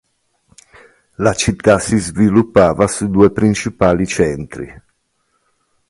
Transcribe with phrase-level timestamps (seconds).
[1.17, 4.81] La città si sviluppava su due principali centri.